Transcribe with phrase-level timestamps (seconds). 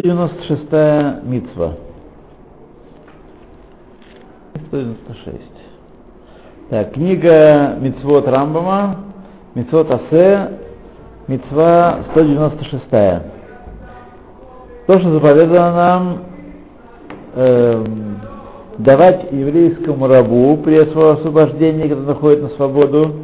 [0.00, 1.74] 196 митцва.
[4.68, 5.38] 196.
[6.70, 8.96] Так, книга Мицвод Рамбама,
[9.54, 10.58] Мицвод Асе,
[11.28, 12.82] Мицва 196.
[14.86, 16.18] То, что заповедано нам
[17.34, 17.84] э,
[18.78, 23.16] давать еврейскому рабу при освобождении, когда находит на свободу,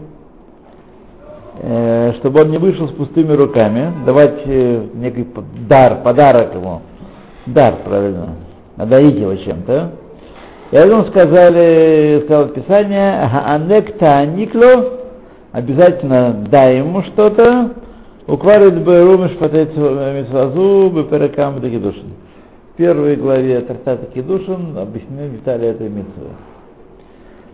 [2.18, 5.26] чтобы он не вышел с пустыми руками, давать э, некий
[5.68, 6.82] дар, подарок ему,
[7.46, 8.36] дар, правильно,
[8.76, 9.92] одарить его чем-то.
[10.72, 15.00] И потом сказали, сказал Писание, анекта никло,
[15.52, 17.70] обязательно дай ему что-то,
[18.26, 22.14] укварит бы румиш митсвазу беперекам декидушин.
[22.74, 26.28] В первой главе Тартата Кедушин объяснены детали этой митцвы.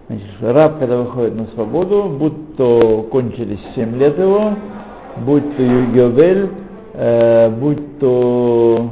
[0.08, 4.54] Значит, раб, когда выходит на свободу, будь то кончились 7 лет его,
[5.24, 6.50] будь то Югевель,
[6.94, 8.90] э, будь то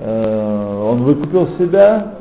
[0.00, 2.14] э, он выкупил себя,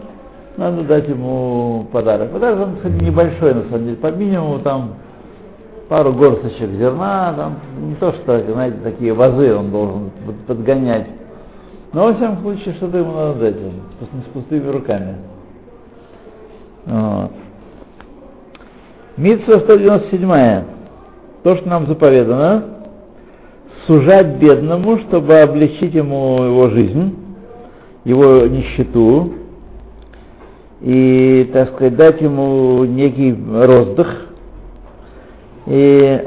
[0.58, 2.32] надо дать ему подарок.
[2.32, 4.96] Подарок, он, кстати, небольшой, на самом деле, по минимуму там
[5.88, 10.12] пару горсточек зерна, там не то, что, знаете, такие вазы он должен
[10.46, 11.08] подгонять.
[11.94, 15.16] Но, во всяком случае, что-то ему надо дать, с пустыми руками.
[16.86, 17.32] Вот.
[19.20, 20.64] Митсва 197.
[21.44, 22.64] То, что нам заповедано,
[23.86, 27.16] сужать бедному, чтобы облегчить ему его жизнь,
[28.06, 29.34] его нищету,
[30.80, 34.28] и, так сказать, дать ему некий роздых.
[35.68, 36.22] И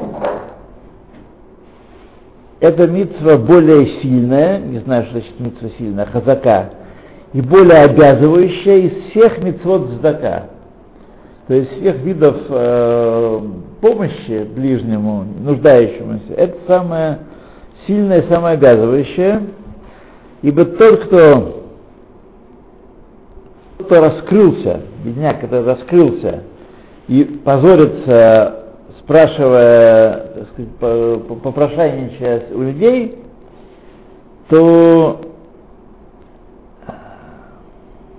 [2.59, 6.69] эта митцва более сильная, не знаю, что значит митцва сильная, хазака,
[7.33, 10.52] и более обязывающая из всех митцвот здака.
[11.47, 13.41] То есть всех видов э,
[13.81, 17.19] помощи ближнему, нуждающемуся, это самое
[17.85, 19.41] сильное, самое обязывающее,
[20.41, 21.63] ибо тот, кто
[23.79, 26.43] кто раскрылся, бедняк, который раскрылся
[27.07, 28.63] и позорится,
[28.99, 33.19] спрашивая, так сказать, попрошайничая у людей,
[34.49, 35.21] то,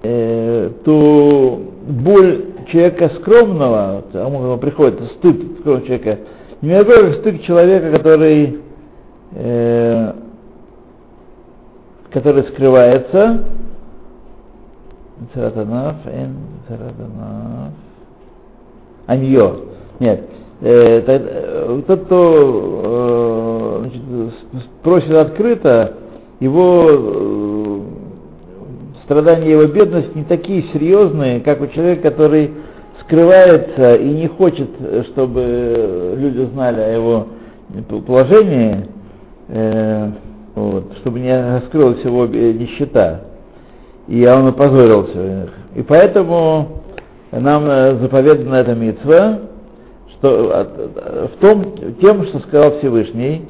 [0.03, 6.19] э, то боль человека скромного, кому приходит стыд скромного человека,
[6.63, 8.61] не такой, стыд человека, который,
[9.33, 10.13] э,
[12.11, 13.45] который скрывается.
[19.07, 19.55] Анье.
[20.01, 20.25] Нет.
[20.61, 23.89] Э, э, тот, кто э,
[24.53, 25.93] значит, просит открыто,
[26.41, 27.54] его э,
[29.05, 32.51] страдания, его бедность не такие серьезные, как у человека, который
[33.01, 34.69] скрывается и не хочет,
[35.13, 37.27] чтобы люди знали о его
[38.07, 38.87] положении,
[39.49, 40.11] э,
[40.55, 43.21] вот, чтобы не раскрылась его нищета
[44.09, 45.49] и он опозорился.
[45.75, 46.83] И поэтому
[47.33, 49.39] нам э, заповедана эта митцва,
[50.11, 50.69] что,
[51.35, 53.47] в том, тем, что сказал Всевышний,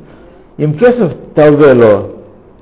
[0.56, 2.12] им кесов талвело,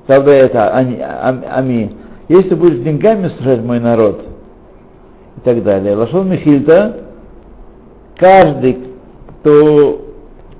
[0.06, 1.92] талве это ами,
[2.32, 4.22] если будешь деньгами служать мой народ,
[5.36, 5.96] и так далее.
[5.96, 6.96] Лашон Михильта,
[8.16, 8.78] каждый,
[9.40, 10.00] кто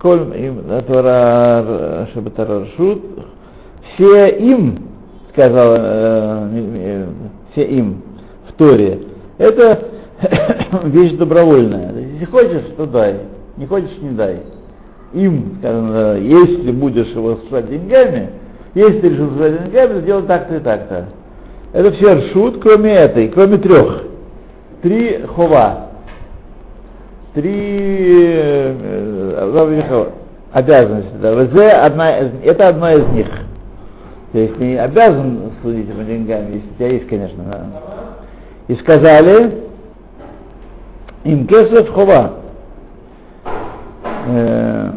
[0.00, 0.62] коль им
[2.76, 3.02] шут,
[3.94, 4.78] все им
[5.32, 7.06] сказал э,
[7.52, 8.02] все им
[8.48, 9.00] в Торе,
[9.38, 9.78] это
[10.84, 11.92] вещь добровольная.
[11.94, 13.20] Если хочешь, то дай,
[13.56, 14.40] не хочешь, не дай.
[15.12, 18.30] Им, если будешь его служать деньгами,
[18.74, 21.08] если решил служать деньгами, то делай так-то и так-то.
[21.72, 24.04] Это все ршут, кроме этой, кроме трех.
[24.82, 25.88] Три хова.
[27.34, 30.10] Три э, э,
[30.52, 31.14] обязанности.
[32.44, 33.26] Это одна из них.
[34.32, 37.42] То есть не обязан судить его деньгами, если у тебя есть, конечно.
[37.44, 37.66] Да.
[38.68, 39.62] И сказали,
[41.24, 42.32] им кесов хова.
[44.28, 44.90] Э,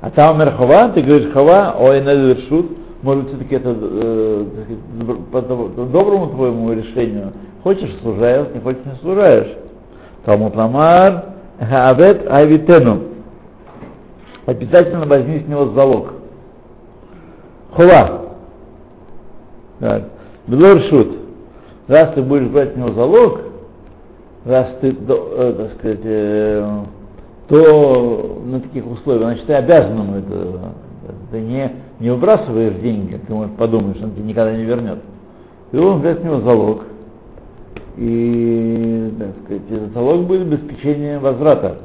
[0.00, 4.44] а там хова, ты говоришь хова, ой, надо вершут, может все-таки это э,
[5.32, 7.32] по доброму твоему решению.
[7.62, 9.56] Хочешь служаешь, не хочешь не служаешь.
[10.24, 11.24] Талмуд Ламар,
[11.58, 13.02] Хаавет Авитену.
[14.46, 16.14] Обязательно возьми с него залог.
[17.72, 18.20] Хова.
[19.78, 20.04] Так.
[20.46, 21.16] Белоршут.
[21.88, 23.40] Раз ты будешь брать с него залог,
[24.44, 26.82] раз ты, э, так сказать, э,
[27.48, 30.58] то на таких условиях, значит, ты обязан ему это.
[31.32, 34.98] Ты не, не выбрасываешь деньги, ты можешь подумать, что он тебе никогда не вернет.
[35.70, 36.84] Ты должен взять с него залог.
[37.96, 41.76] И, так сказать, этот залог будет обеспечение возврата.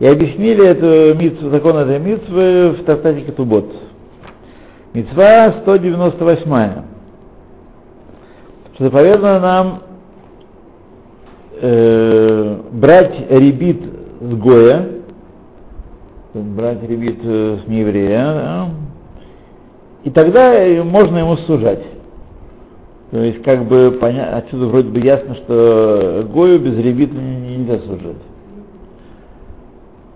[0.00, 3.66] И объяснили эту митцву, закон этой митцвы в Тартате Кетубот.
[4.94, 6.82] Мецва 198.
[8.74, 9.82] что заповедано нам
[11.60, 13.82] э, брать ребит
[14.20, 14.97] с Гоя,
[16.42, 18.68] брать ребит э, с нееврея, да,
[20.04, 21.82] и тогда можно ему сужать.
[23.10, 24.36] То есть, как бы, поня...
[24.36, 28.16] отсюда вроде бы ясно, что Гою без ребита нельзя служить.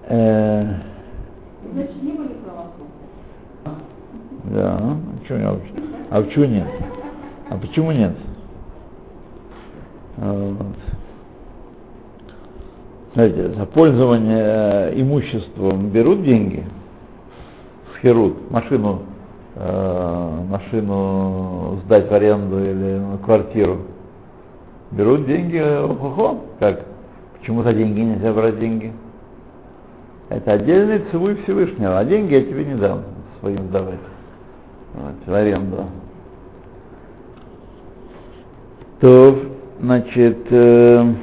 [0.08, 0.64] Э...
[1.72, 2.28] Значит, не были
[4.44, 5.60] Да, а почему, нет?
[6.10, 6.66] а почему нет?
[7.48, 8.12] А почему нет?
[10.18, 10.91] Вот.
[13.14, 16.64] Знаете, за пользование э, имуществом берут деньги,
[17.94, 19.02] схерут, машину
[19.54, 23.80] Э, машину сдать в аренду или квартиру,
[24.92, 26.86] берут деньги, хо-хо, как?
[27.38, 28.92] Почему за деньги нельзя брать деньги?
[30.30, 33.02] Это отдельный цивуй Всевышнего, а деньги я тебе не дам
[33.40, 33.98] своим сдавать.
[34.94, 35.84] Вот, в аренду.
[39.00, 39.38] То,
[39.80, 41.14] значит, э,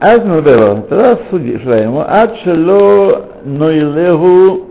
[0.00, 3.12] אז נדבר, тогда судьи ему, עד שלא
[3.44, 4.66] נוילהו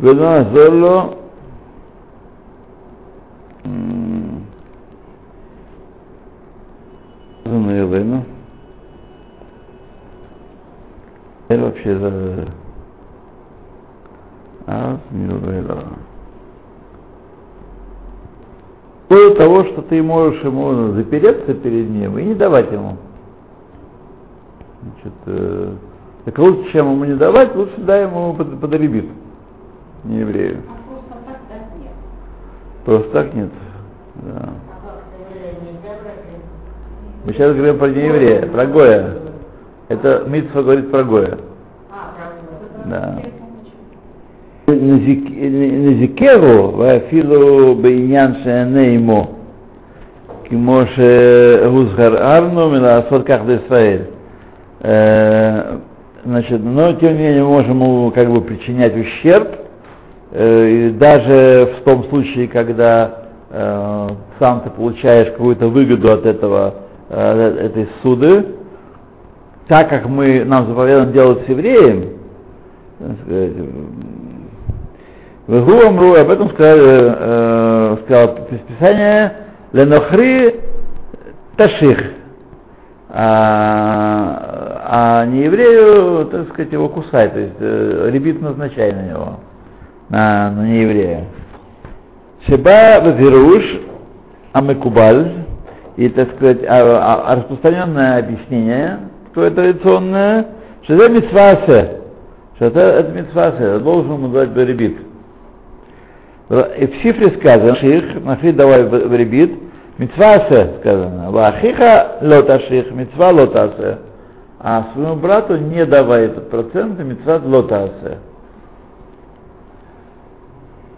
[0.00, 1.14] ולא נעזור לו
[7.48, 8.22] זה наявлено.
[11.48, 12.44] Это вообще за...
[14.66, 15.84] А, милвела.
[19.08, 22.98] После того, что ты можешь ему запереться перед ним и не давать ему.
[25.03, 25.73] Значит, э,
[26.25, 30.57] так лучше, чем ему не давать, лучше дай ему под, под не еврею.
[30.69, 31.91] А просто так, так нет.
[32.85, 33.49] Просто так нет.
[34.15, 34.39] Да.
[34.39, 34.51] А
[37.25, 39.17] Мы сейчас говорим про нееврея, про Гоя.
[39.89, 41.37] Это Митфа говорит про Гоя.
[41.91, 42.13] А,
[42.85, 43.21] да.
[44.67, 49.29] Незикеру, вафилу бейнян шенеймо,
[50.49, 54.12] кимоше гузгар арну, мила асфот де Исраэль.
[54.83, 55.77] Э,
[56.25, 59.47] значит, но тем не менее мы можем ему как бы причинять ущерб,
[60.31, 64.09] э, и даже в том случае, когда э,
[64.39, 66.75] сам ты получаешь какую-то выгоду от этого,
[67.09, 68.45] э, этой суды,
[69.69, 72.17] так как мы, нам заповедано делать с евреем,
[75.47, 78.37] в Игу об этом сказали, э, сказал
[78.67, 79.33] Писание,
[79.71, 80.59] Ленохри
[81.57, 81.99] Таших.
[83.09, 84.42] А,
[84.95, 89.39] а не еврею, так сказать, его кусай, то есть э, ребит назначай на него
[90.09, 91.23] на, на нееврея.
[92.45, 93.63] Шеба вавируш
[94.51, 95.31] амекубаль,
[95.97, 98.99] и, так сказать, а, а, распространенное объяснение,
[99.29, 100.45] такое традиционное,
[100.83, 102.01] что это митцвасе,
[102.57, 104.99] что это, это митцвасе, должен ему дать беребит.
[106.51, 109.57] И в шифре сказано, ших, нашли давай беребит,
[109.97, 113.97] митцвасе сказано, вахиха лоташих, митцва лотасе,
[114.63, 118.19] а своему брату не давай этот процент, митцват лотасе.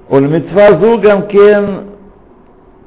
[0.07, 1.79] Оль митцва зугам кен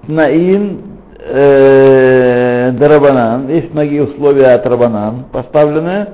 [0.06, 0.82] наин
[1.18, 3.48] э, дарабанан.
[3.48, 6.06] Есть многие условия от рабанан поставлены,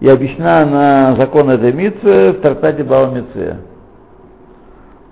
[0.00, 3.56] и объяснена на закон этой митцвы в трактате Бава Митцве.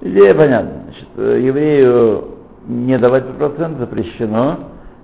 [0.02, 0.82] Идея понятна.
[0.84, 2.24] Значит, еврею
[2.66, 4.58] не давать этот процент запрещено,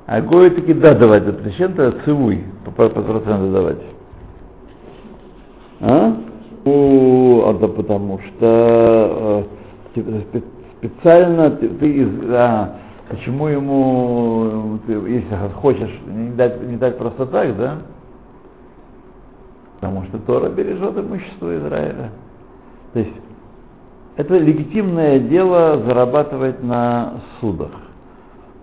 [0.07, 3.94] а гою таки да давать запрещено, это цивуй, по проценту давать.
[5.87, 6.17] А?
[6.65, 9.45] У, это потому что
[10.79, 12.77] специально ты, ты а,
[13.11, 17.79] почему ему, ты, если хочешь не дать, не дать просто так, да?
[19.81, 22.11] Потому что Тора бережет имущество Израиля.
[22.95, 23.13] То есть
[24.17, 27.73] это легитимное дело зарабатывать на судах.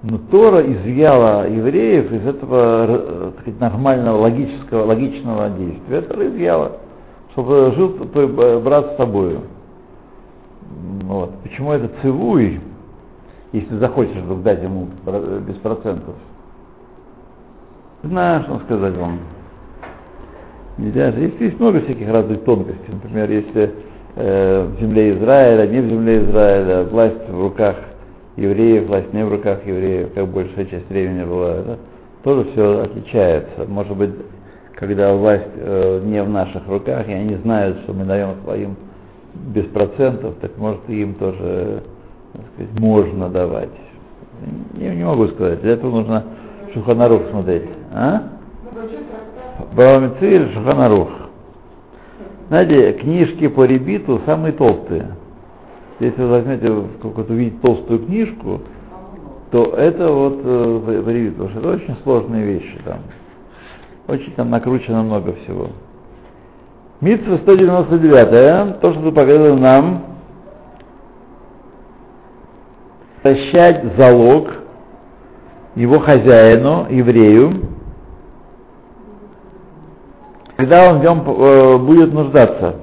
[0.02, 6.02] Но Тора изъяла евреев из этого э, так сказать, нормального, логического, логичного действия.
[6.02, 6.72] Тора изъяла,
[7.32, 9.42] чтобы жил твой брат с тобою.
[11.04, 11.32] Вот.
[11.44, 12.60] Почему это цивуй,
[13.52, 14.88] если захочешь вдруг дать ему
[15.48, 16.16] без процентов?
[18.04, 19.20] Знаю, что сказать вам.
[20.78, 22.94] Нельзя Есть, есть много всяких разных тонкостей.
[22.94, 23.72] Например, если
[24.16, 27.76] э, в земле Израиля, не в земле Израиля, власть в руках
[28.38, 31.80] евреев, власть не в руках евреев, как большая часть времени была, это
[32.24, 33.66] тоже все отличается.
[33.68, 34.12] Может быть,
[34.82, 38.76] когда власть э, не в наших руках, и они знают, что мы даем своим
[39.54, 41.84] без процентов, так может и им тоже
[42.34, 43.70] так сказать, можно давать.
[44.74, 46.24] Не, не могу сказать, для этого нужно
[46.74, 47.70] Шуханарух смотреть.
[47.94, 48.24] А?
[49.76, 51.10] Баламицы или Шуханарух?
[52.48, 55.16] Знаете, книжки по ребиту самые толстые.
[56.00, 56.74] Если вы возьмете
[57.04, 58.62] какую-то увидеть толстую книжку,
[59.52, 62.98] то это вот э, привит, потому что это очень сложные вещи там.
[64.08, 65.70] Очень там накручено много всего.
[67.02, 70.04] Митсва 199, то, что показал нам,
[73.22, 74.50] прощать залог
[75.76, 77.72] его хозяину, еврею,
[80.58, 82.76] когда он в нем э, будет нуждаться.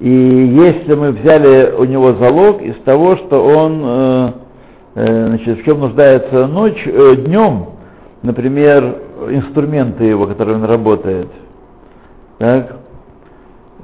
[0.00, 4.32] И если мы взяли у него залог из того, что он э,
[4.96, 7.75] э, значит, в чем нуждается ночь, днем,
[8.26, 8.98] например,
[9.30, 11.28] инструменты его, которые он работает,
[12.38, 12.76] так,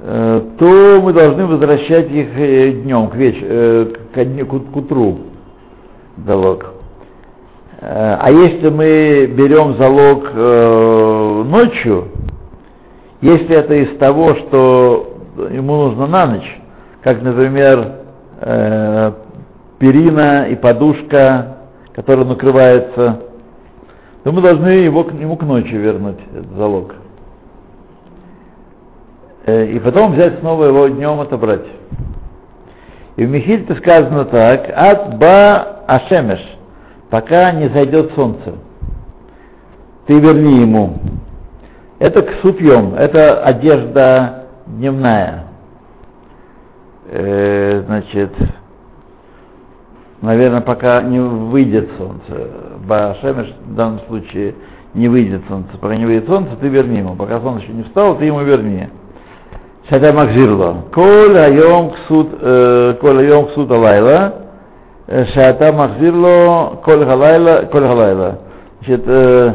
[0.01, 5.17] э, то мы должны возвращать их э, днем, к, веч, э, к, дню, к, утру
[6.25, 6.65] залог.
[7.85, 10.33] А если мы берем залог
[11.49, 12.05] ночью,
[13.19, 15.17] если это из того, что
[15.51, 16.61] ему нужно на ночь,
[17.01, 17.95] как, например,
[19.79, 21.57] перина и подушка,
[21.93, 23.19] которая накрывается,
[24.23, 26.95] то мы должны его, ему к ночи вернуть, этот залог.
[29.45, 31.65] Э, и потом взять снова его днем отобрать.
[33.17, 36.39] И в Михильте сказано так, от ба ашемеш,
[37.09, 38.53] пока не зайдет солнце.
[40.07, 40.95] Ты верни ему.
[41.99, 45.47] Это к супьем, это одежда дневная.
[47.09, 48.31] Э, значит,
[50.23, 52.49] наверное, пока не выйдет солнце.
[52.87, 54.55] Башемеш в данном случае
[54.93, 55.69] не выйдет солнце.
[55.79, 57.15] Пока не выйдет солнце, ты верни ему.
[57.15, 58.87] Пока солнце еще не встало, ты ему верни.
[59.89, 60.85] Шата Махзирло.
[60.93, 64.33] Коль айом ксут, э, коль айом ксут алайла.
[65.07, 67.83] Э, Шата Махзирло, коль халайла, коль.
[68.79, 69.53] Значит, э,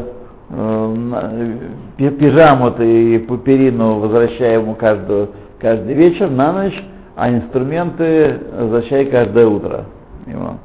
[1.96, 6.84] пижаму и пуперину возвращаем ему каждую, каждый вечер на ночь,
[7.16, 9.84] а инструменты возвращай каждое утро.
[10.28, 10.58] Ему.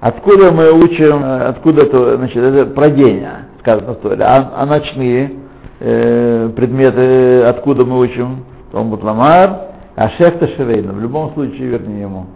[0.00, 3.24] Откуда мы учим, откуда это, значит, это про день,
[3.60, 5.32] сказано в Торе, а, а ночные
[5.80, 8.44] э, предметы, откуда мы учим?
[8.70, 9.60] Талмуд Ламар,
[9.96, 12.26] а шефта Шевейна, в любом случае верни ему.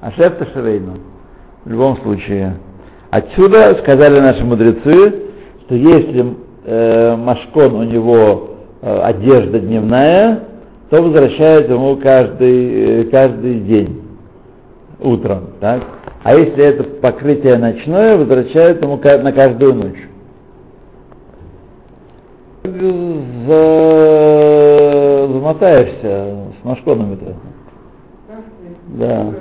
[0.00, 0.94] А шефта Шевейна,
[1.64, 2.56] в любом случае.
[3.10, 5.22] Отсюда сказали наши мудрецы,
[5.64, 10.40] что если э, машкон у него э, одежда дневная,
[10.90, 14.01] то возвращают ему каждый, э, каждый день
[15.02, 15.50] утром.
[15.60, 15.82] Так?
[16.22, 20.08] А если это покрытие ночное, возвращают ему на каждую ночь.
[23.46, 25.28] За...
[25.32, 27.34] Замотаешься с машконами-то.
[28.98, 29.32] Да.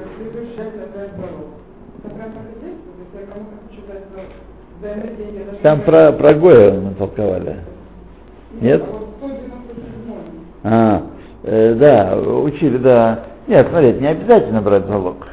[5.62, 7.58] Там про, про Гоя мы толковали.
[8.60, 8.84] Нет?
[10.64, 11.04] А,
[11.44, 13.26] э, да, учили, да.
[13.48, 15.28] Нет, смотрите, не обязательно брать залог.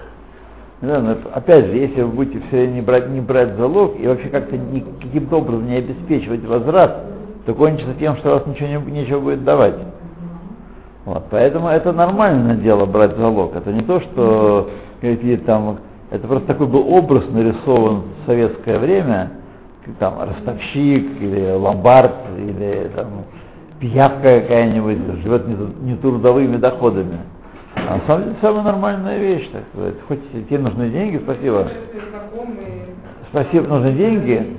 [0.81, 4.57] Но опять же, если вы будете все не брать, не брать залог и вообще как-то
[5.03, 7.05] каким-то образом не обеспечивать возврат,
[7.47, 9.75] то кончится тем, что вас ничего не, ничего будет давать.
[11.05, 13.57] Вот, поэтому это нормальное дело брать залог.
[13.57, 14.71] Это не то, что
[15.01, 15.79] какие там,
[16.11, 19.33] это просто такой был образ нарисован в советское время,
[19.99, 23.25] там ростовщик или ломбард или там
[23.81, 25.57] пиявка какая-нибудь живет не,
[25.91, 27.19] не трудовыми доходами.
[27.87, 29.95] А на самом деле самая нормальная вещь, так сказать.
[30.07, 31.69] Хоть тебе нужны деньги, спасибо.
[33.31, 34.57] Спасибо, нужны деньги.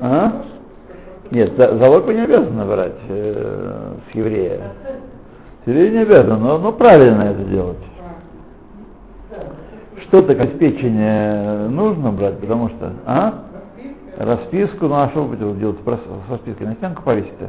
[0.00, 0.42] А?
[1.30, 4.72] Нет, залог вы не обязаны брать э, с еврея.
[5.64, 7.78] С еврея не обязаны, но, но правильно это делать.
[10.02, 12.92] Что-то обеспечение нужно брать, потому что...
[13.06, 13.44] А?
[14.18, 16.66] Расписку, ну а что вы будете делать с распиской?
[16.66, 17.48] На стенку повесите?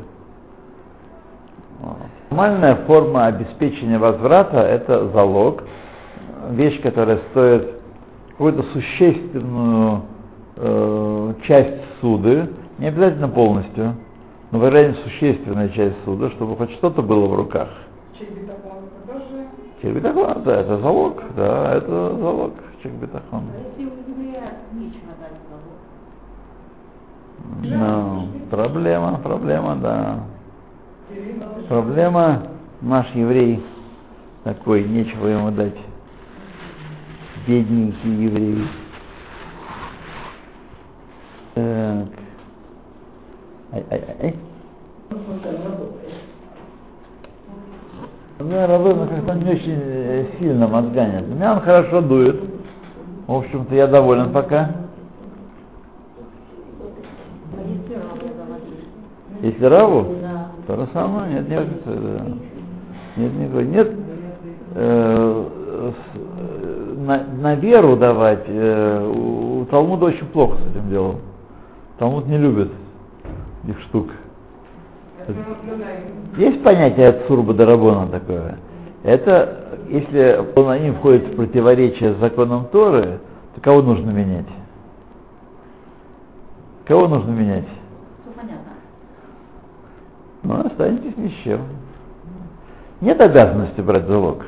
[2.34, 5.64] Нормальная форма обеспечения возврата– это залог,
[6.50, 7.76] вещь, которая стоит
[8.32, 10.02] какую-то существенную
[10.56, 12.50] э, часть суды,
[12.80, 13.94] не обязательно полностью,
[14.50, 17.70] но, вероятно, существенная часть суда, чтобы хоть что-то было в руках.
[18.18, 19.46] Чек бетахон тоже?
[19.84, 23.44] Чек бетахон, да, это залог, да, это залог, чек бетахон.
[27.62, 30.33] Ну, проблема, проблема, да.
[31.68, 32.44] Проблема,
[32.82, 33.64] наш еврей
[34.44, 35.78] такой, нечего ему дать.
[37.48, 38.68] Бедненький еврей.
[41.56, 42.08] Так.
[43.72, 44.36] Ай, ай, ай.
[48.40, 51.28] Да, Равына как-то не очень э, сильно мозганит.
[51.28, 52.42] Меня он хорошо дует.
[53.28, 54.72] В общем-то, я доволен пока.
[59.42, 60.16] Если Раву,
[60.68, 62.26] то же самое, нет, нет, да.
[63.18, 63.92] нет, никакой, нет,
[64.76, 65.50] э,
[66.98, 71.18] на, на веру давать, э, у, у Талмуда очень плохо с этим делом.
[71.98, 72.72] Талмуд не любит
[73.64, 74.08] этих штук.
[76.38, 78.58] Есть понятие Цурба Дарабона такое.
[79.04, 83.20] Это, если он они входит в противоречие с законом Торы,
[83.56, 84.48] то кого нужно менять?
[86.86, 87.68] Кого нужно менять?
[90.44, 91.62] Ну, останетесь ни с чем.
[93.02, 94.46] Нет обязанности брать залог.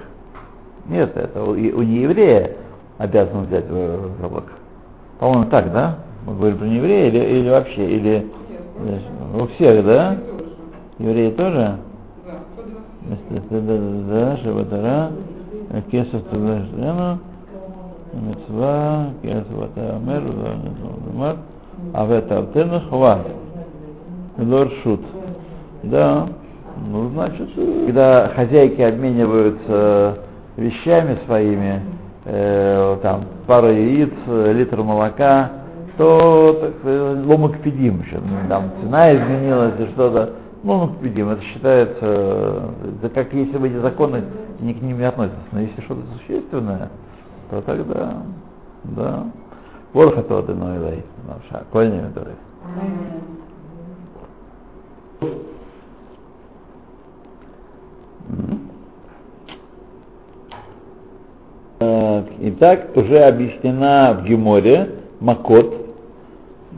[0.87, 2.51] Нет, это у, у нееврея
[2.97, 4.43] обязан взять э, залог.
[5.19, 5.99] По-моему, так, да?
[6.25, 8.27] Мы говорим про нееврея или, или вообще, или
[9.39, 10.17] у всех, да?
[10.99, 11.77] Евреи тоже?
[13.49, 15.11] Да, Шабатара,
[15.91, 16.23] Кесов
[22.89, 23.27] Хват,
[24.37, 25.01] Лоршут.
[25.85, 26.27] Да,
[26.89, 27.49] ну, значит,
[27.85, 30.19] когда хозяйки обмениваются
[30.57, 31.81] вещами своими,
[32.25, 35.51] э, там, пару яиц, э, литр молока,
[35.97, 41.43] то так, сказать, ломок педим еще, ну, там цена изменилась и что-то, ломок педим, это
[41.43, 42.69] считается, э,
[43.03, 44.23] это как если бы эти законы
[44.59, 46.89] ни к ним не относятся, но если что-то существенное,
[47.51, 48.13] то тогда,
[48.83, 49.23] да,
[49.93, 50.99] Ворха то одно и
[51.71, 52.33] Кольни который.
[55.19, 55.29] Так,
[62.47, 64.89] Итак, уже объяснена в Геморе
[65.19, 65.73] Макот.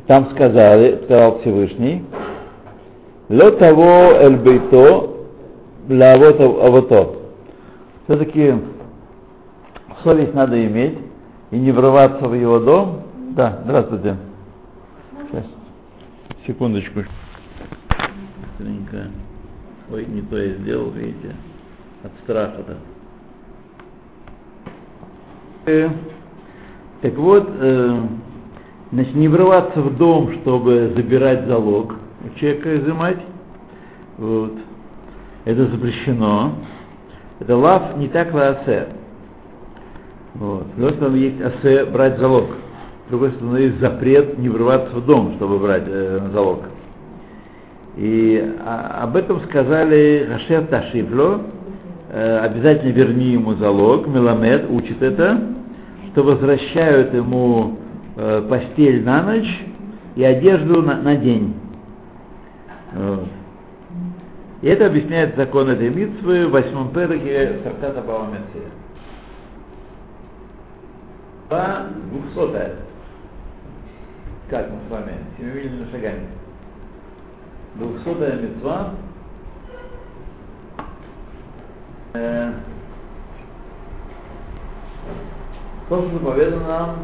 [0.07, 2.03] Там сказали, сказал Всевышний,
[3.29, 5.09] Ло того эль бейто
[5.87, 7.15] для авото.
[8.05, 8.53] Все-таки
[10.03, 10.97] совесть надо иметь
[11.51, 13.01] и не врываться в его дом.
[13.35, 14.15] Да, здравствуйте.
[15.29, 15.45] Сейчас.
[16.45, 17.01] Секундочку.
[18.57, 19.09] Быстренько.
[19.91, 21.35] Ой, не то я сделал, видите,
[22.03, 22.77] от страха-то.
[25.65, 25.89] Э,
[27.01, 27.99] Так вот, э,
[28.91, 33.19] значит, не врываться в дом, чтобы забирать залог у человека изымать.
[34.17, 34.53] Вот.
[35.45, 36.55] Это запрещено.
[37.39, 38.87] Это лав не так асе.
[40.33, 40.65] Вот.
[40.75, 42.49] Другой стороны, есть асе брать залог.
[43.05, 46.63] С другой стороны, есть запрет не врываться в дом, чтобы брать э, залог.
[47.97, 51.41] И а, об этом сказали Хашер Ташифло,
[52.09, 55.41] э, обязательно верни ему залог, Меламед учит это,
[56.11, 57.79] что возвращают ему
[58.15, 59.65] э, постель на ночь
[60.15, 61.55] и одежду на, на день.
[62.93, 63.25] Вот.
[64.61, 68.69] И это объясняет закон этой митцвы в восьмом переке Сартата Бава Меция.
[71.49, 72.75] Два двухсотая.
[74.51, 75.13] Как мы с вами?
[75.37, 76.27] Семимильными шагами.
[77.75, 78.91] Двухсотая мецва.
[82.13, 82.53] Э,
[85.89, 86.95] то, что заповедано нам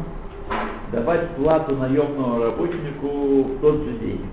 [0.92, 4.26] давать плату наемному работнику в тот же день.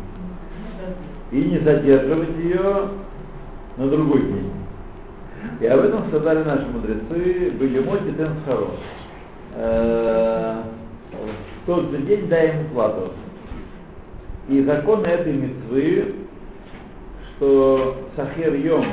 [1.31, 2.89] И не задерживать ее
[3.77, 4.51] на другой день.
[5.59, 8.71] И об этом сказали наши мудрецы, были моти тенсхаро.
[11.61, 13.11] В тот же день дай ему плату.
[14.49, 16.15] И закон этой митцвы,
[17.41, 18.85] что сахер йом,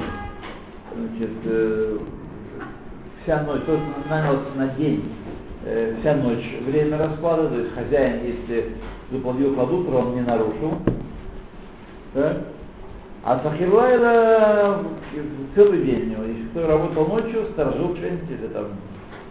[0.94, 1.98] значит, э,
[3.22, 5.04] вся ночь, тот нанялся на день,
[5.66, 8.72] э, вся ночь время расклада, то есть хозяин, если
[9.11, 10.78] заплатил под утро, он не нарушил.
[12.14, 12.38] Да?
[13.22, 14.82] А Сахирлайла
[15.54, 16.24] целый день у него.
[16.24, 18.68] Если кто работал ночью, сторожил что-нибудь, или там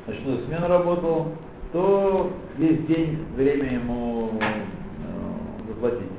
[0.05, 1.29] ночную смену работал,
[1.73, 6.11] то весь день время ему э, заплатить.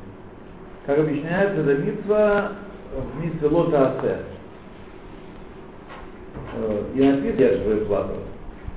[0.85, 2.53] Как объясняется, это митва
[3.21, 4.19] Мицелот Асе.
[6.95, 8.15] И написано, задерживаю плату.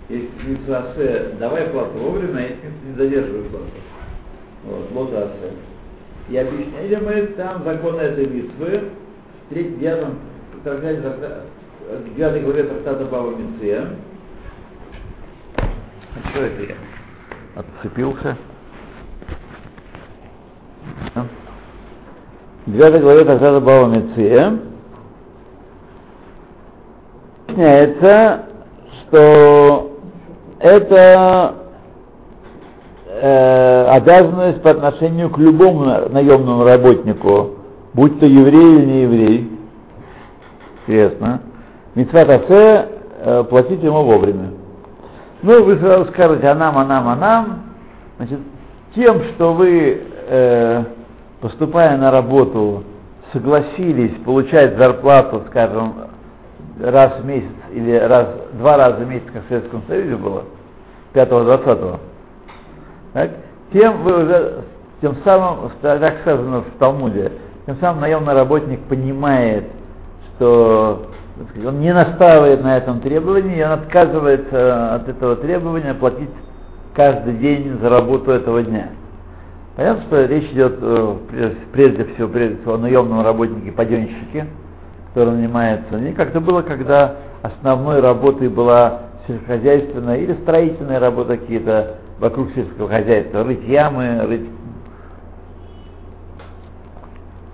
[0.09, 3.65] Если митцва Асе, давай плату вовремя, а есть не задерживаю плату.
[4.65, 5.53] Вот, лот Асе.
[6.29, 8.89] И объясняли мы там закон этой митцвы,
[9.49, 10.19] в девятом
[10.63, 11.01] трактате,
[11.89, 13.89] в девятой главе трактата Баба Митция.
[15.57, 16.75] А что это я?
[17.55, 18.37] Отцепился.
[21.13, 21.40] Yeah.
[22.71, 24.59] 9 главе Тахтата Бава Меция
[27.49, 28.43] объясняется,
[29.01, 29.91] что
[30.59, 31.55] это
[33.09, 37.55] э, обязанность по отношению к любому наемному работнику,
[37.93, 39.51] будь то еврей или не еврей.
[40.87, 41.41] Интересно.
[41.95, 44.51] Митцва э, платить ему вовремя.
[45.41, 47.59] Ну, вы сразу скажете, а нам, а нам, а нам.
[48.15, 48.39] Значит,
[48.95, 50.83] тем, что вы э,
[51.41, 52.83] поступая на работу,
[53.33, 55.93] согласились получать зарплату, скажем,
[56.79, 60.43] раз в месяц или раз, два раза в месяц, как в Советском Союзе было,
[61.13, 61.99] 5-20.
[63.13, 63.31] Так?
[63.73, 64.63] Тем вы уже,
[65.01, 67.31] тем самым, так сказано в Талмуде,
[67.65, 69.65] тем самым наемный работник понимает,
[70.35, 71.07] что
[71.65, 76.29] он не настаивает на этом требовании, он отказывается от этого требования платить
[76.93, 78.89] каждый день за работу этого дня.
[79.75, 81.15] Понятно, что речь идет э,
[81.71, 84.47] прежде всего, прежде всего о наемном работнике, паденщике,
[85.13, 85.97] который нанимается.
[85.97, 92.89] Не как это было, когда основной работой была сельскохозяйственная или строительная работа какие-то вокруг сельского
[92.89, 94.49] хозяйства, рыть ямы, рыть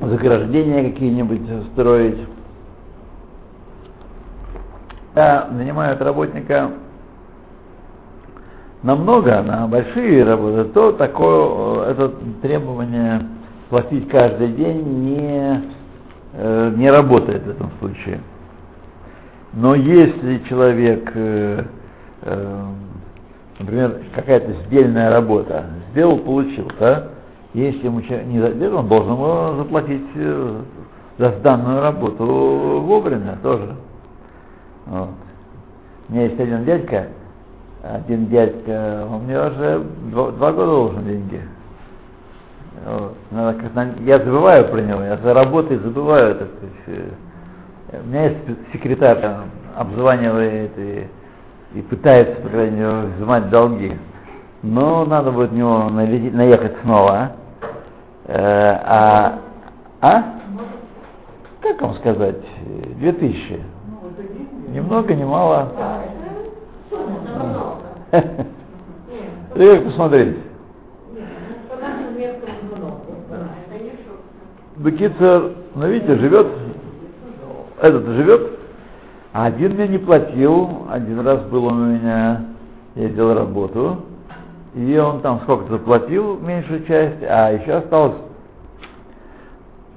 [0.01, 1.41] заграждения какие-нибудь
[1.73, 2.19] строить.
[5.13, 6.71] Да, нанимают работника
[8.83, 12.09] намного, на большие работы, то такое это
[12.41, 13.21] требование
[13.69, 15.61] платить каждый день не,
[16.33, 18.19] э, не работает в этом случае.
[19.53, 21.63] Но если человек, э,
[22.21, 22.65] э,
[23.59, 27.07] например, какая-то сдельная работа, сделал, получил, да,
[27.53, 30.61] если ему не сделал, он должен ему заплатить э,
[31.17, 33.75] за сданную работу вовремя тоже.
[34.85, 35.09] Вот.
[36.07, 37.07] У меня есть один дядька,
[37.95, 41.41] один дядька, он мне уже два, два года должен деньги.
[42.85, 43.15] Вот.
[43.31, 47.11] Как я забываю про него, я за работой забываю, так сказать.
[48.03, 48.37] У меня есть
[48.73, 49.45] секретарь, он
[49.75, 51.07] обзванивает и,
[51.73, 53.97] и пытается, по крайней мере, взимать долги.
[54.63, 57.31] Но надо будет него наехать снова.
[58.25, 58.35] Э,
[58.83, 59.39] а,
[60.01, 60.23] а?
[61.61, 62.37] Как вам сказать?
[62.97, 63.61] Две тысячи.
[64.69, 65.71] Ни много, ни мало.
[68.11, 70.37] Как посмотреть?
[74.77, 76.47] Бекицер, ну видите, живет,
[77.81, 78.51] этот живет,
[79.33, 82.45] а один мне не платил, один раз был он у меня,
[82.95, 84.03] я делал работу,
[84.75, 88.17] и он там сколько-то заплатил, меньшую часть, а еще осталось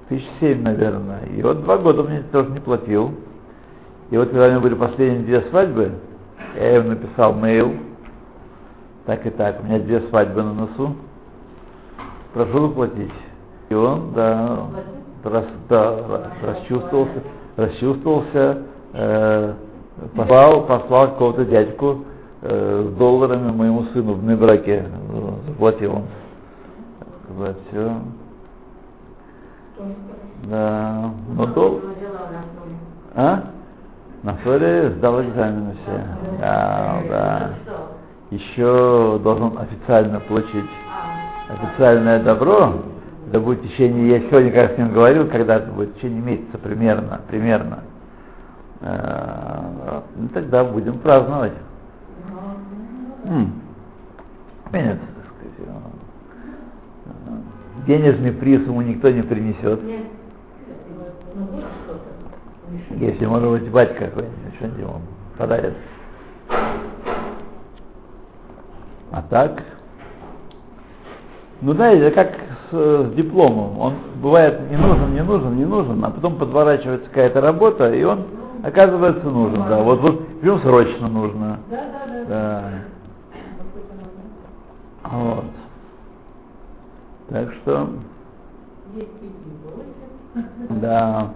[0.08, 1.26] тысяч семь, наверное.
[1.36, 3.12] И вот два года мне тоже не платил.
[4.10, 5.92] И вот когда у меня были последние две свадьбы,
[6.56, 7.74] я ему написал мейл,
[9.06, 10.94] так и так, у меня две свадьбы на носу,
[12.34, 13.12] прошу заплатить.
[13.68, 14.66] И он, да,
[15.24, 17.22] рас, да расчувствовался,
[17.56, 19.54] расчувствовался, э,
[20.16, 22.04] послал, послал какого-то дядьку
[22.42, 24.86] э, с долларами моему сыну в браке,
[25.46, 26.02] заплатил он.
[27.34, 27.92] Сказать, все.
[30.44, 31.80] Да, но дол...
[33.14, 33.44] А?
[34.22, 36.02] На Флоре сдал экзамены все.
[36.40, 37.50] Да, да.
[38.30, 40.70] Еще должен официально получить
[41.48, 42.74] официальное добро.
[43.28, 46.22] Это будет в течение, я сегодня как с ним говорил, когда это будет в течение
[46.22, 47.80] месяца примерно, примерно.
[48.82, 51.52] А, ну, тогда будем праздновать.
[54.70, 55.80] Так сказать.
[57.86, 59.80] Денежный приз ему никто не принесет.
[62.90, 65.00] Если, может быть, батька какой-нибудь что-нибудь ему
[65.36, 65.74] подарит.
[69.12, 69.62] А так,
[71.60, 72.32] ну да, это как
[72.70, 73.78] с, с дипломом.
[73.78, 78.24] Он бывает не нужен, не нужен, не нужен, а потом подворачивается какая-то работа, и он
[78.62, 79.62] оказывается нужен.
[79.68, 81.58] Да, вот, вот ему срочно нужно.
[81.70, 82.24] Да, да, да.
[82.24, 82.70] да.
[85.10, 85.44] Вот.
[87.28, 87.88] Так что.
[90.80, 91.30] Да.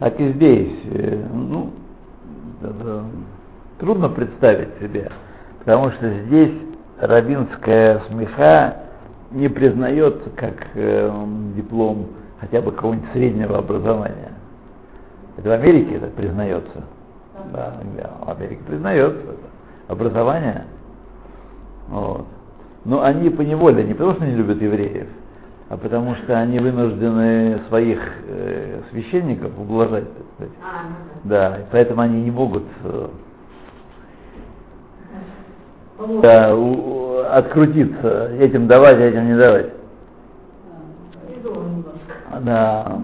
[0.00, 1.70] Так и здесь, э, ну,
[3.78, 5.10] трудно представить себе,
[5.60, 6.52] потому что здесь
[7.00, 8.76] равинская смеха
[9.30, 11.10] не признается как э,
[11.56, 12.08] диплом
[12.40, 14.32] хотя бы какого-нибудь среднего образования.
[15.36, 16.84] Это в Америке это признается.
[17.52, 19.92] Да, да, в Америке признается это.
[19.92, 20.64] образование.
[21.88, 22.26] Вот.
[22.84, 25.08] Но они по неволе, не потому что не любят евреев,
[25.68, 30.52] а потому что они вынуждены своих э, священников ублажать, так сказать.
[30.62, 31.50] А, ну да.
[31.50, 33.08] да, и поэтому они не могут э,
[36.22, 39.72] да, у, открутиться, этим давать, а этим не давать.
[42.40, 42.98] Да.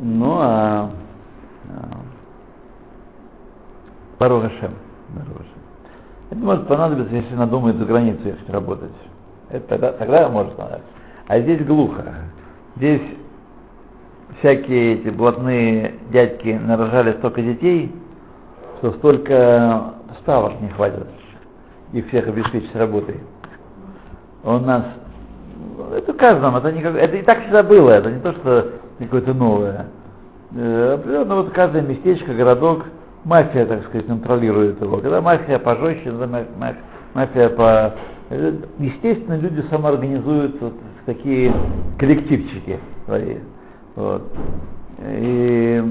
[0.00, 0.90] Ну а,
[4.18, 4.72] Барухашем.
[6.30, 8.90] Это может понадобиться, если надумает за границу ехать работать.
[9.48, 10.88] Это тогда, тогда может понравиться.
[11.26, 12.04] А здесь глухо.
[12.76, 13.02] Здесь
[14.38, 17.92] всякие эти блатные дядьки нарожали столько детей,
[18.78, 21.06] что столько ставок не хватит
[21.92, 23.20] их всех обеспечить работой.
[24.44, 24.84] У нас
[25.94, 29.86] это каждому, это, не, это и так всегда было, это не то, что какое-то новое.
[30.54, 32.84] Э, определенно вот каждое местечко, городок
[33.24, 34.98] мафия, так сказать, контролирует его.
[34.98, 36.76] Когда мафия пожестче, когда ма- ма-
[37.14, 37.94] мафия по...
[38.30, 40.74] э, Естественно, люди самоорганизуют вот
[41.06, 41.52] такие
[41.98, 43.38] коллективчики свои.
[43.96, 44.22] Вот.
[45.02, 45.82] И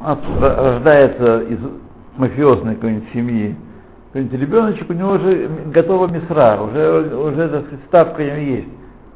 [0.00, 1.58] рождается из
[2.16, 3.56] мафиозной какой-нибудь семьи
[4.14, 8.68] какой-нибудь ребеночек, у него уже готова мисра, уже, уже так сказать, ставка у него есть.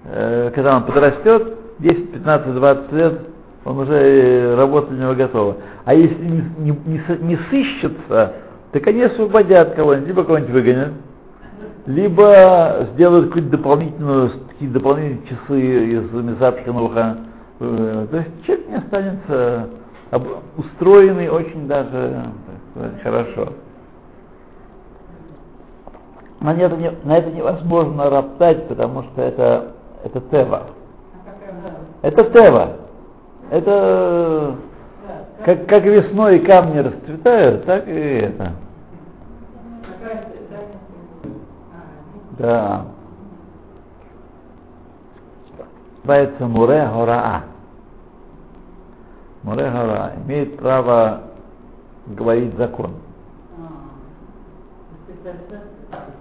[0.07, 3.21] Э, Когда он подрастет, 10, 15, 20 лет,
[3.65, 5.57] он уже э, работа у него готова.
[5.85, 8.33] А если не, не, не сыщется,
[8.73, 10.93] так они освободят кого-нибудь, либо кого-нибудь выгонят,
[11.87, 17.19] либо сделают какую-то дополнительную, такие дополнительные часы из Мизапшинуха.
[17.61, 19.69] Э, То есть человек не останется
[20.57, 22.25] устроенный очень даже
[23.03, 23.53] хорошо.
[26.41, 29.73] На это, не- на это невозможно роптать, потому что это,
[30.05, 30.63] это тева.
[32.03, 32.77] Это тева.
[33.51, 34.55] Это
[35.45, 38.53] как, как весной камни расцветают, так и это.
[42.39, 42.85] Да.
[46.05, 47.43] Называется Муре Гораа.
[49.43, 51.23] Муре Гораа имеет право
[52.17, 52.93] говорить закон.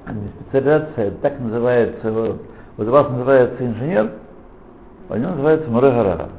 [0.07, 2.41] Не специализация, так называется, вот
[2.77, 4.11] вот у вас называется инженер,
[5.09, 6.29] а у него называется Муре Гораа.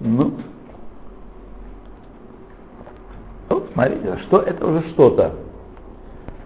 [0.00, 0.32] Ну,
[3.48, 5.34] ну, смотрите, что это уже что-то.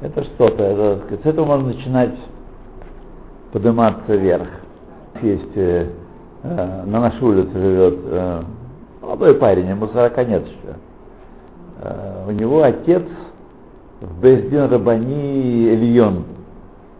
[0.02, 0.62] Это что-то.
[0.62, 2.14] Это, с этого можно начинать
[3.52, 4.48] подниматься вверх.
[5.22, 5.87] Есть э,
[6.42, 8.42] э, на нашей улице живет э,
[9.00, 10.76] молодой парень, ему 40 нет еще.
[11.80, 13.04] Э, у него отец
[14.00, 16.24] в Бездин Рабани Ильон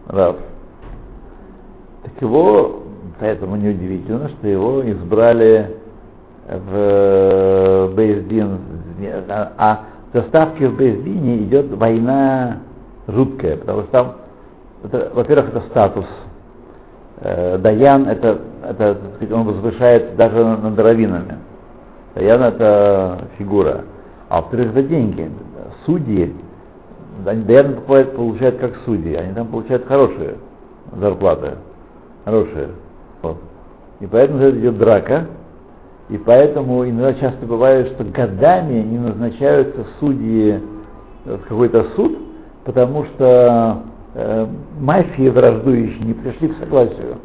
[0.07, 0.37] Рав.
[2.03, 2.83] Так его,
[3.19, 5.75] поэтому неудивительно, что его избрали
[6.47, 8.57] в Бейздин,
[9.27, 9.79] а, а
[10.11, 12.59] в заставке в Бейздине идет война
[13.07, 14.15] жуткая, потому что там,
[15.13, 16.05] во-первых, это статус.
[17.25, 21.37] Э, Даян это, это, так сказать, он возвышается даже над раввинами.
[22.15, 23.85] Даян это фигура.
[24.27, 25.31] А во-вторых, это деньги.
[25.85, 26.35] Судьи,
[27.23, 30.35] Даян получает, получает как судьи, они там получают хорошие
[30.97, 31.51] зарплаты.
[32.25, 32.69] Хорошие.
[33.21, 33.37] Вот.
[34.01, 35.27] И поэтому идет драка.
[36.09, 40.61] И поэтому иногда часто бывает, что годами не назначаются судьи
[41.23, 42.17] в какой-то суд,
[42.65, 43.83] потому что
[44.13, 44.47] э,
[44.79, 47.17] мафии враждующие не пришли к согласию.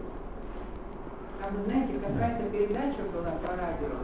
[1.42, 3.96] А вы знаете, какая-то передача была по радио,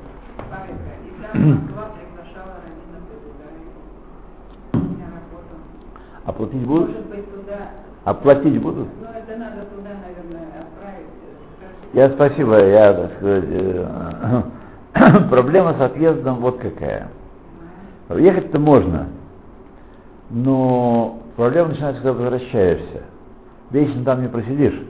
[1.09, 2.55] и там Москва приглашала.
[6.25, 6.88] Оплатить будут?
[6.88, 7.59] Может быть, туда...
[8.05, 8.88] Оплатить будут?
[9.01, 11.07] Ну, это надо туда, наверное, отправить.
[11.92, 14.42] Я спасибо, я, так сказать, э,
[15.31, 17.09] проблема с отъездом вот какая.
[18.11, 19.09] Ехать-то можно,
[20.31, 23.03] но проблема начинается, когда возвращаешься.
[23.70, 24.81] Вечно там не просидишь.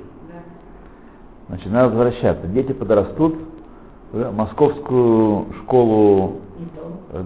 [1.49, 2.47] Значит, надо возвращаться.
[2.47, 3.37] Дети подрастут,
[4.13, 6.37] московскую школу,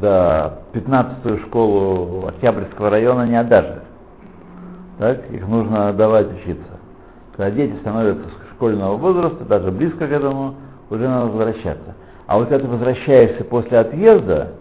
[0.01, 3.83] да, 15-ю школу Октябрьского района не отдашь.
[4.99, 6.79] Так, их нужно отдавать учиться.
[7.37, 10.55] Когда дети становятся школьного возраста, даже близко к этому,
[10.91, 11.95] уже надо возвращаться.
[12.27, 14.53] А вот когда ты возвращаешься после отъезда,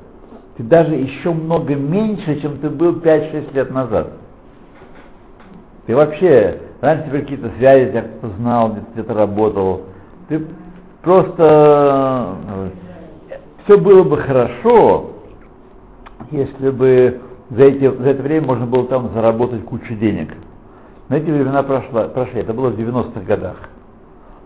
[0.55, 4.09] ты даже еще много меньше, чем ты был 5-6 лет назад.
[5.87, 9.81] Ты вообще, раньше какие-то связи, тебя кто-то знал, где-то, где-то работал.
[10.27, 10.45] Ты
[11.01, 12.35] просто...
[13.63, 15.11] Все было бы хорошо,
[16.31, 20.33] если бы за, эти, за это время можно было там заработать кучу денег.
[21.07, 23.55] Но эти времена прошло, прошли, это было в 90-х годах.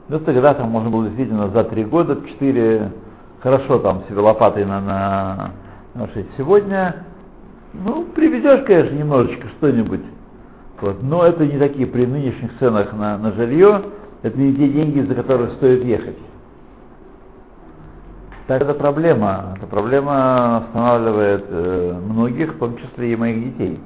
[0.07, 2.91] В 90-х годах там можно было действительно за три года, четыре,
[3.39, 5.51] хорошо там себе лопатой на, на,
[5.95, 6.07] на.
[6.37, 7.05] Сегодня,
[7.73, 10.01] ну, приведешь, конечно, немножечко что-нибудь,
[10.81, 13.83] вот, но это не такие при нынешних ценах на, на жилье,
[14.23, 16.17] это не те деньги, за которые стоит ехать.
[18.47, 19.53] Так это проблема.
[19.55, 23.79] Эта проблема останавливает э, многих, в том числе и моих детей.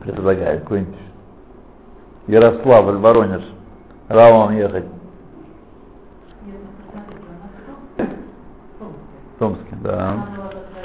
[0.00, 0.96] Предлагаю какой-нибудь
[2.26, 3.42] Ярославль, Воронеж,
[4.08, 4.86] Равом ехать.
[9.34, 9.76] В Томске.
[9.82, 10.16] Да.
[10.16, 10.84] На улице Жемчужной.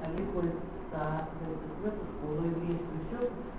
[0.05, 0.55] они ходят
[0.93, 3.01] в эту школу еврейскую,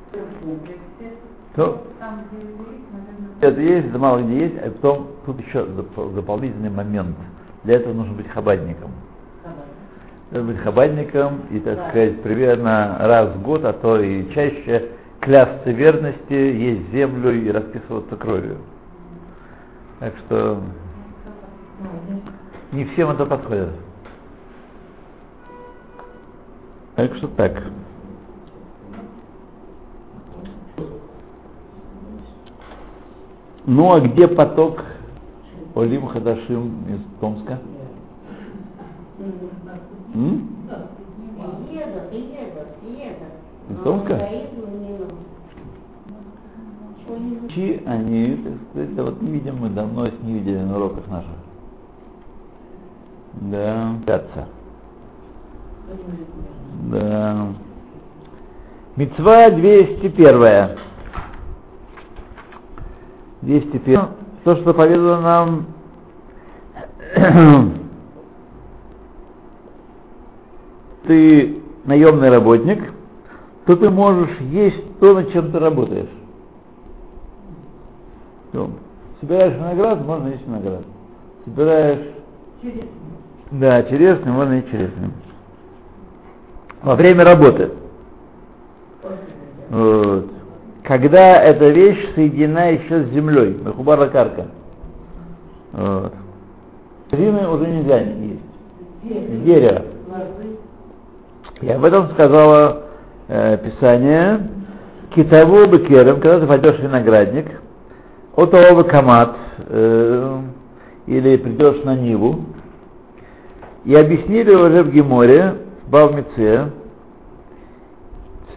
[0.10, 1.17] все в комплексе.
[1.55, 6.13] То- Там, где евреи, наверное, Это есть, мало где есть, а потом тут еще доп-
[6.13, 7.17] дополнительный момент.
[7.67, 8.91] Для этого нужно быть хабадником.
[10.32, 11.89] Нужно быть хабадником и, так Да.
[11.89, 18.15] сказать, примерно раз в год, а то и чаще клясться верности, есть землю и расписываться
[18.15, 18.60] кровью.
[19.99, 20.62] Так что
[22.71, 23.71] не всем это подходит.
[26.95, 27.63] Так что так.
[33.65, 34.86] Ну а где поток
[35.77, 37.59] Олим Хадашим из Томска?
[43.69, 44.29] Из Томска?
[47.53, 51.29] Чи они, так сказать, вот не видим мы давно их не видели на уроках наших.
[53.33, 54.47] Да, отца.
[56.91, 57.47] Да.
[58.95, 60.77] Мецва 201.
[63.43, 64.16] 201.
[64.47, 65.65] То, что поведало нам
[71.05, 72.93] ты наемный работник,
[73.65, 76.07] то ты можешь есть то, над чем ты работаешь.
[78.53, 78.69] То,
[79.19, 80.83] Собираешь виноград, можно есть виноград.
[81.43, 82.07] Собираешь
[82.62, 82.86] Через
[83.51, 85.12] да, черешню, можно и черешню.
[86.83, 87.71] Во время работы.
[89.71, 90.37] Вот.
[90.88, 94.45] Когда эта вещь соединена еще с землей, махубара карка.
[95.73, 96.13] Вот.
[97.12, 99.43] Уже нельзя есть.
[99.43, 99.82] Дерево.
[101.60, 102.84] И об этом сказала
[103.28, 104.47] э, Писание.
[105.13, 107.47] Китову бекерем, когда ты пойдешь в виноградник,
[108.38, 109.36] отову камат,
[109.67, 110.41] э,
[111.08, 112.45] или придешь на Ниву,
[113.84, 116.71] и объяснили уже в Геморе, в Бавмице,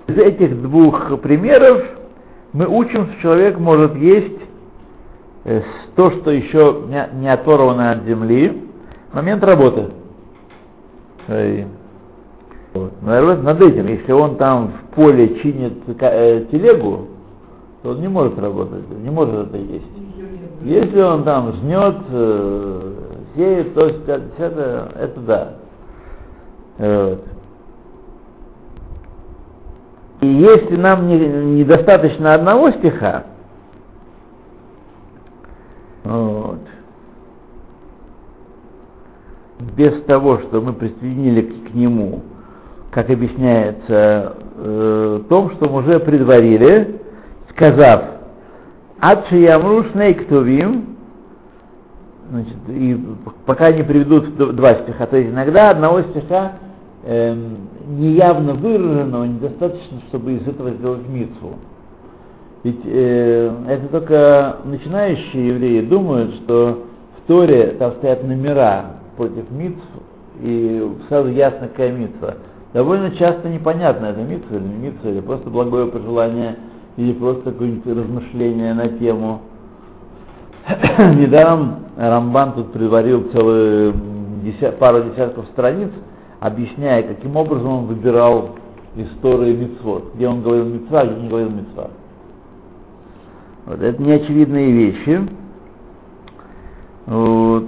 [0.06, 1.99] из этих двух примеров
[2.52, 4.40] мы учим, что человек может есть
[5.44, 5.62] э,
[5.94, 6.82] то, что еще
[7.14, 8.62] не, оторвано от земли,
[9.10, 9.90] в момент работы.
[12.74, 12.92] Вот.
[13.02, 17.06] Над над этим, если он там в поле чинит э, телегу,
[17.82, 19.86] то он не может работать, не может это есть.
[20.62, 22.92] Если он там жнет, э,
[23.34, 25.52] сеет, то есть это, это да.
[26.78, 27.24] Вот.
[30.20, 33.24] И если нам не- недостаточно одного стиха,
[36.04, 36.60] вот,
[39.76, 42.22] без того, что мы присоединили к, к нему,
[42.90, 47.00] как объясняется, э, том, что мы уже предварили,
[47.50, 48.04] сказав,
[49.00, 50.96] Адши Ямру Шнейктувим,
[52.30, 53.00] значит, и
[53.46, 56.52] пока не приведут два стиха, то есть иногда одного стиха
[57.04, 61.54] эм, неявно выраженного недостаточно, чтобы из этого сделать митцву.
[62.62, 66.84] Ведь э, это только начинающие евреи думают, что
[67.16, 69.80] в Торе там стоят номера против митцв,
[70.42, 72.34] и сразу ясно, какая митцва.
[72.74, 76.56] Довольно часто непонятно, это митцва или не митцва, или просто благое пожелание,
[76.96, 79.40] или просто какое-нибудь размышление на тему.
[80.98, 83.94] Недаром Рамбан тут приварил целую
[84.44, 85.90] деся- пару десятков страниц,
[86.40, 88.56] объясняя, каким образом он выбирал
[88.96, 91.88] истории митцвот, где он говорил митцва, где не говорил митцва.
[93.66, 95.28] Вот это неочевидные вещи.
[97.06, 97.66] Вот.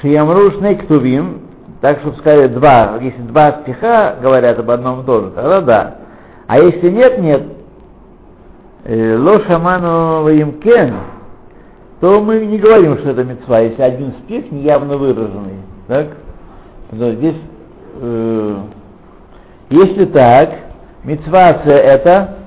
[0.00, 1.42] Шиямру Шнейктувим,
[1.80, 5.96] так чтобы сказали два, если два стиха говорят об одном и том же, тогда да.
[6.48, 7.42] А если нет, нет,
[8.84, 10.94] э, ло шаману ваимкен,
[12.00, 15.61] то мы не говорим, что это мецва, если один стих неявно выраженный.
[15.92, 16.08] Так?
[16.90, 17.36] Здесь,
[18.00, 18.56] э,
[19.68, 20.54] если так,
[21.04, 22.38] мецва это,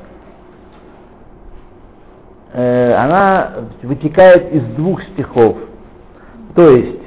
[2.53, 3.51] э, она
[3.84, 5.57] вытекает из двух стихов.
[6.55, 7.03] То есть,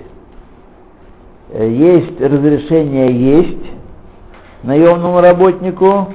[1.55, 3.73] э, есть разрешение есть
[4.63, 6.13] наемному работнику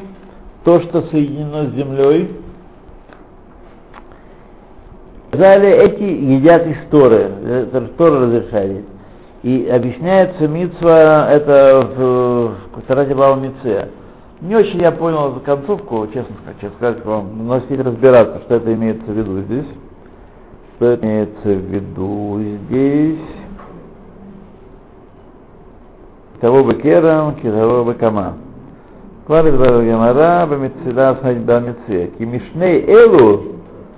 [0.64, 2.32] то, что соединено с землей.
[5.34, 8.86] Далее эти едят из Торы, это Тора разрешает.
[9.44, 13.42] И объясняется Мицва, это в, в Сарате Баба
[14.40, 19.06] Не очень я понял эту концовку, честно, хочу сказать вам, но разбираться, что это имеется
[19.06, 19.68] в виду здесь.
[20.76, 23.20] Что это имеется в виду здесь?
[26.40, 28.36] Того бы керам, китаво бы кама.
[29.28, 32.12] Кварит Гемара, Бамитсида, Бамитсе.
[32.18, 33.58] Кимишней Элу,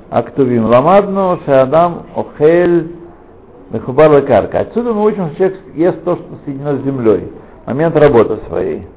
[0.09, 3.04] Актувим Ламадну, Шадам, Охель,
[3.71, 4.59] Мехубар карка.
[4.59, 7.31] Отсюда мы учим, что человек ест то, что соединено с землей.
[7.65, 8.87] Момент работы своей.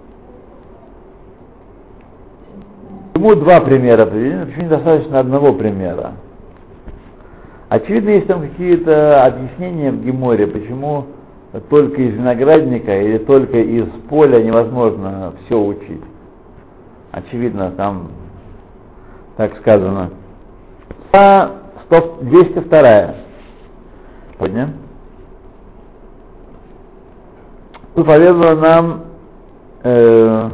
[3.15, 4.47] Ему два примера приведены?
[4.47, 6.13] Почему недостаточно одного примера?
[7.69, 11.07] Очевидно, есть там какие-то объяснения в Геморе, почему
[11.69, 16.03] только из виноградника или только из поля невозможно все учить.
[17.11, 18.09] Очевидно, там
[19.37, 20.11] так сказано.
[22.21, 23.28] 202.
[24.39, 24.73] Сегодня.
[27.97, 29.05] Заповедовала нам
[29.83, 30.51] э,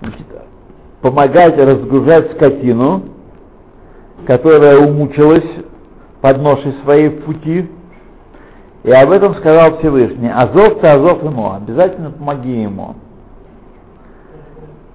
[0.00, 0.26] значит,
[1.00, 3.02] помогать разгружать скотину,
[4.24, 5.44] которая умучилась
[6.20, 7.68] под ношей своей в пути.
[8.84, 10.30] И об этом сказал Всевышний.
[10.30, 12.94] Азов-то Азов ему, обязательно помоги ему.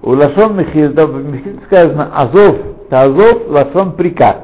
[0.00, 2.56] У Лашон Михиль, да, в сказано Азов,
[2.88, 4.36] Тазов, Лашон приказ.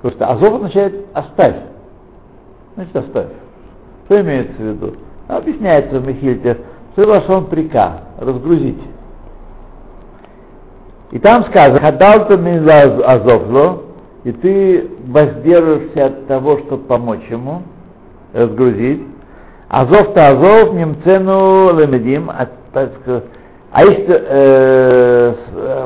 [0.00, 1.71] Потому что Азов означает оставь.
[2.74, 3.28] Значит, оставь.
[4.06, 4.94] Что имеется в виду?
[5.28, 6.58] Объясняется в Михильте,
[6.92, 8.82] что Лашон приказ, разгрузить.
[11.10, 12.34] И там сказано, хадалта
[13.06, 13.82] азовло,
[14.24, 17.62] и ты воздержишься от того, чтобы помочь ему,
[18.32, 19.02] разгрузить.
[19.68, 22.48] Азов-то азов, немцену лемедим, а,
[23.72, 25.34] а если э,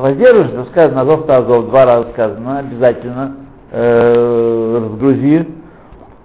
[0.01, 3.37] воздержишься, сказано азов-то азов, два раза сказано, обязательно
[3.71, 5.47] э, разгрузи.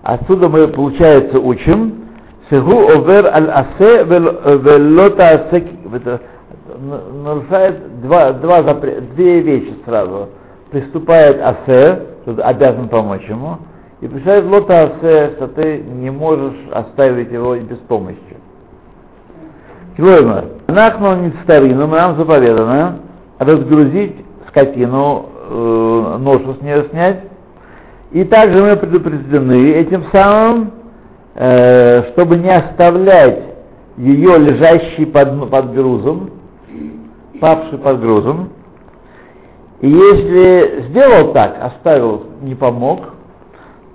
[0.04, 2.02] Отсюда мы, получается, учим,
[2.52, 5.64] Сеху овер аль асе велота асе
[7.24, 10.30] нарушает два, два запрет, две вещи сразу.
[10.70, 13.58] Приступает асе, что обязан помочь ему,
[14.02, 18.18] и приступает лота асе, что ты не можешь оставить его без помощи.
[19.96, 20.46] Клоймер.
[20.68, 23.00] Нахну не старину, нам заповедано
[23.40, 24.16] разгрузить
[24.50, 27.31] скотину, э, ношу с нее снять.
[28.12, 30.72] И также мы предупреждены этим самым,
[31.36, 33.40] э, чтобы не оставлять
[33.98, 36.32] ее лежащей под, под грузом,
[37.40, 38.50] павший под грузом.
[39.80, 43.00] И если сделал так, оставил, не помог,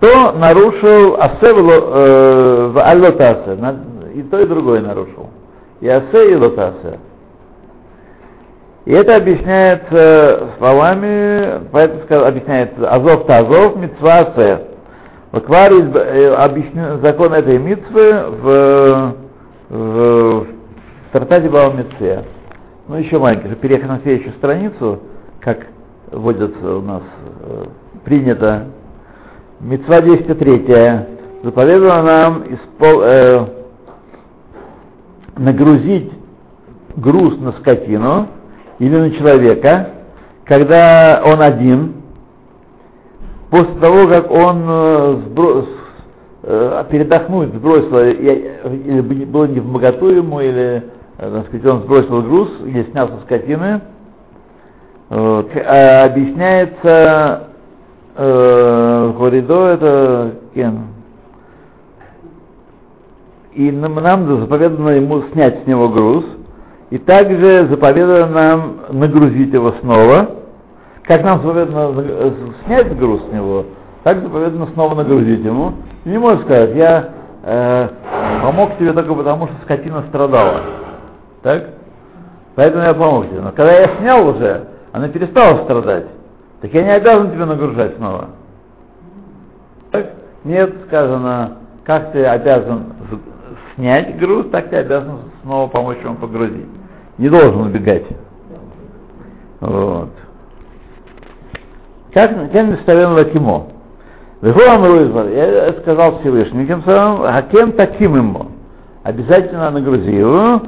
[0.00, 3.58] то нарушил асевло э, в аллотасе,
[4.14, 5.28] и то, и другое нарушил.
[5.80, 6.98] И асе, и лотасе.
[8.86, 14.32] И это объясняется словами, поэтому объясняется Азов Тазов, Мицва.
[15.32, 19.14] Ваквар э, объяснен закон этой митвы в,
[19.68, 20.46] в, в
[21.12, 22.24] Тартаде Баумитсе.
[22.86, 25.00] Ну, еще маленький, переехать на следующую страницу,
[25.40, 25.66] как
[26.12, 27.02] вводится у нас
[27.42, 27.64] э,
[28.04, 28.66] принято.
[29.58, 30.66] Мецва 203
[31.42, 33.46] заповедовала нам испол, э,
[35.36, 36.12] нагрузить
[36.94, 38.28] груз на скотину
[38.78, 39.90] или на человека,
[40.44, 41.94] когда он один,
[43.50, 45.66] после того, как он э, сброс,
[46.42, 49.66] э, передохнуть сбросил, или было не в
[50.10, 50.84] ему, или
[51.18, 53.80] Э, так сказать, он сбросил груз или снял со скотины,
[55.08, 57.48] а объясняется
[58.16, 60.88] э, Хоридо, это Кен.
[63.54, 66.24] И нам, нам заповедано ему снять с него груз,
[66.96, 70.30] и также заповедано нам нагрузить его снова.
[71.02, 72.02] Как нам заповедано
[72.64, 73.66] снять груз с него,
[74.02, 75.74] так заповедано снова нагрузить ему.
[76.06, 77.10] И не можешь сказать, я
[77.42, 77.88] э,
[78.42, 80.62] помог тебе только потому, что скотина страдала.
[81.42, 81.64] Так?
[82.54, 83.42] Поэтому я помог тебе.
[83.42, 86.06] Но когда я снял уже, она перестала страдать.
[86.62, 88.28] Так я не обязан тебе нагружать снова.
[89.90, 90.12] Так?
[90.44, 92.84] Нет, сказано, как ты обязан
[93.74, 96.64] снять груз, так ты обязан снова помочь ему погрузить.
[97.18, 98.06] Не должен убегать.
[99.60, 100.10] Вот.
[102.12, 103.66] Как кем представлен Лакимо?
[104.42, 108.46] Я сказал Всевышний, тем самым, а кем таким ему?
[109.02, 110.62] Обязательно нагрузи его,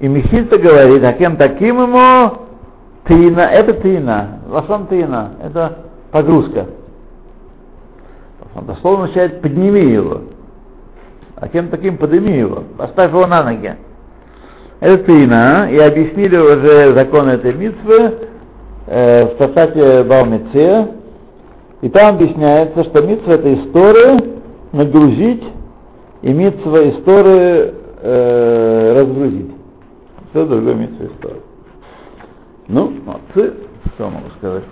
[0.00, 2.32] и Михильта говорит, а кем таким ему
[3.06, 5.78] тина, это тина, лошон тина, это
[6.10, 6.66] погрузка.
[8.60, 10.22] Дословно означает подними его.
[11.36, 13.76] А кем таким подними его, поставь его на ноги.
[14.80, 18.14] Это тина, и объяснили уже закон этой митвы
[18.86, 20.88] э, в Тасате Баумице,
[21.82, 24.20] и там объясняется, что митва это история
[24.72, 25.44] нагрузить,
[26.22, 29.50] и митва история э, разгрузить.
[30.30, 31.40] Все другое митцва история.
[32.68, 33.54] Ну, молодцы,
[33.94, 34.64] что могу сказать.